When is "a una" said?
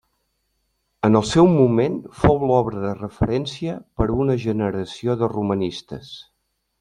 4.09-4.39